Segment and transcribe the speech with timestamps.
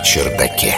[0.00, 0.76] чердаке.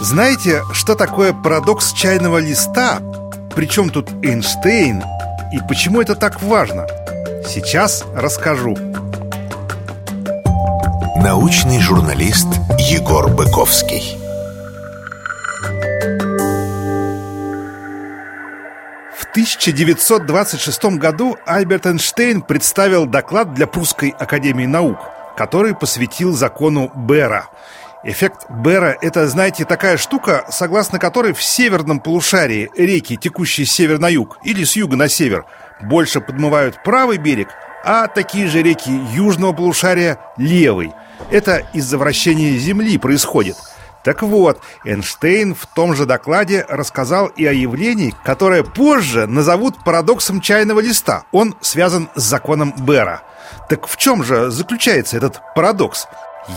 [0.00, 3.00] Знаете, что такое парадокс чайного листа?
[3.56, 5.02] Причем тут Эйнштейн?
[5.52, 6.86] И почему это так важно?
[7.46, 8.76] Сейчас расскажу.
[11.16, 12.48] Научный журналист
[12.78, 14.23] Егор Быковский.
[19.34, 24.98] 1926 году Альберт Эйнштейн представил доклад для Прусской академии наук,
[25.36, 27.48] который посвятил закону Бера.
[28.04, 33.98] Эффект Бера– это, знаете, такая штука, согласно которой в северном полушарии реки, текущие с севера
[33.98, 35.46] на юг или с юга на север,
[35.82, 37.48] больше подмывают правый берег,
[37.84, 40.92] а такие же реки южного полушария– левый.
[41.32, 43.56] Это из-за вращения Земли происходит–
[44.04, 50.42] так вот, Эйнштейн в том же докладе рассказал и о явлении, которое позже назовут парадоксом
[50.42, 51.24] чайного листа.
[51.32, 53.22] Он связан с законом Бера.
[53.70, 56.06] Так в чем же заключается этот парадокс?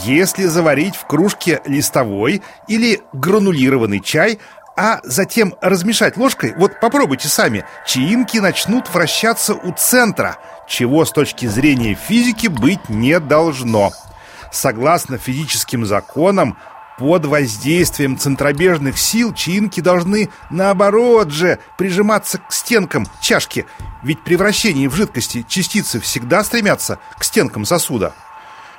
[0.03, 4.39] Если заварить в кружке листовой или гранулированный чай,
[4.75, 10.37] а затем размешать ложкой, вот попробуйте сами, чаинки начнут вращаться у центра,
[10.67, 13.93] чего с точки зрения физики быть не должно.
[14.51, 16.57] Согласно физическим законам,
[16.97, 23.65] под воздействием центробежных сил чаинки должны, наоборот же, прижиматься к стенкам чашки,
[24.03, 28.13] ведь при вращении в жидкости частицы всегда стремятся к стенкам сосуда.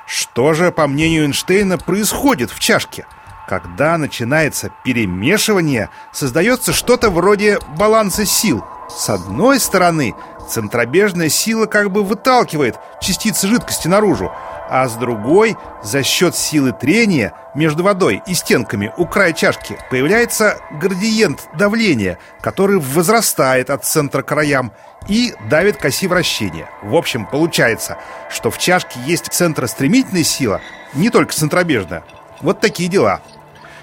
[0.05, 3.05] Что же, по мнению Эйнштейна, происходит в чашке?
[3.47, 8.63] Когда начинается перемешивание, создается что-то вроде баланса сил.
[8.89, 10.13] С одной стороны,
[10.49, 14.31] центробежная сила как бы выталкивает частицы жидкости наружу,
[14.69, 20.59] а с другой, за счет силы трения между водой и стенками у края чашки появляется
[20.71, 24.71] градиент давления, который возрастает от центра к краям
[25.07, 26.69] и давит к оси вращения.
[26.83, 27.97] В общем, получается,
[28.29, 30.61] что в чашке есть центростремительная сила,
[30.93, 32.03] не только центробежная.
[32.41, 33.21] Вот такие дела.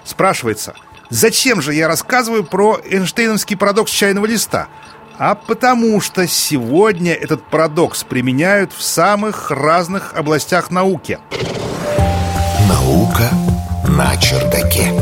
[0.04, 0.74] Спрашивается,
[1.10, 4.68] зачем же я рассказываю про Эйнштейновский парадокс чайного листа–
[5.18, 11.18] а потому что сегодня этот парадокс применяют в самых разных областях науки.
[12.68, 13.30] Наука
[13.88, 14.92] на чердаке.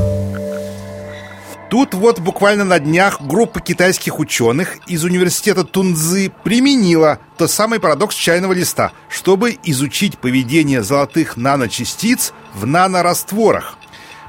[1.71, 8.15] Тут вот буквально на днях группа китайских ученых из университета Тунцзы применила тот самый парадокс
[8.15, 13.77] чайного листа, чтобы изучить поведение золотых наночастиц в нанорастворах.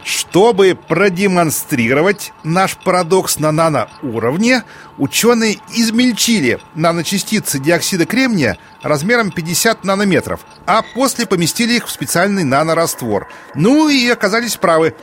[0.06, 4.62] Чтобы продемонстрировать наш парадокс на наноуровне,
[5.00, 13.28] ученые измельчили наночастицы диоксида кремния размером 50 нанометров, а после поместили их в специальный нанораствор.
[13.56, 14.94] Ну и оказались правы.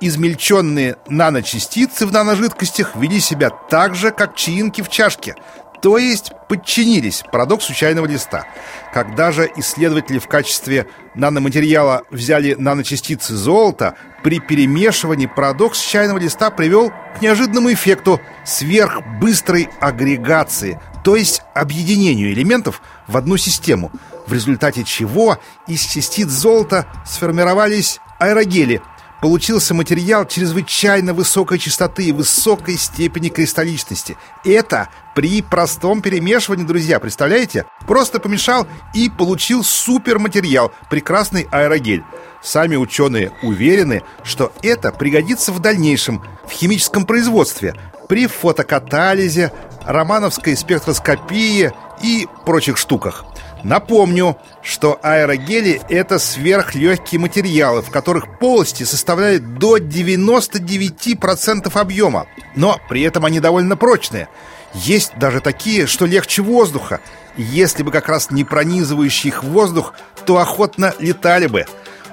[0.00, 5.34] Измельченные наночастицы в наножидкостях вели себя так же, как чаинки в чашке–
[5.82, 8.46] то есть подчинились парадоксу чайного листа.
[8.94, 16.90] Когда же исследователи в качестве наноматериала взяли наночастицы золота, при перемешивании парадокс чайного листа привел
[16.90, 23.90] к неожиданному эффекту сверхбыстрой агрегации, то есть объединению элементов в одну систему,
[24.28, 28.80] в результате чего из частиц золота сформировались аэрогели–
[29.22, 34.16] получился материал чрезвычайно высокой частоты и высокой степени кристалличности.
[34.44, 37.64] Это при простом перемешивании, друзья, представляете?
[37.86, 42.02] Просто помешал и получил суперматериал, прекрасный аэрогель.
[42.42, 47.76] Сами ученые уверены, что это пригодится в дальнейшем в химическом производстве,
[48.08, 49.52] при фотокатализе,
[49.86, 51.72] романовской спектроскопии
[52.02, 53.24] и прочих штуках.
[53.62, 63.02] Напомню, что аэрогели— это сверхлегкие материалы, в которых полости составляют до 99% объема, но при
[63.02, 64.28] этом они довольно прочные.
[64.74, 67.00] Есть даже такие, что легче воздуха.
[67.36, 71.66] Если бы как раз не пронизывающий их воздух, то охотно летали бы.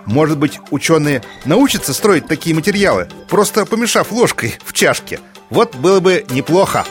[0.06, 5.19] Может быть, ученые научатся строить такие материалы, просто помешав ложкой в чашке.
[5.50, 6.86] Вот было бы неплохо.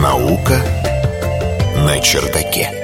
[0.00, 0.60] Наука
[1.76, 2.81] на чердаке.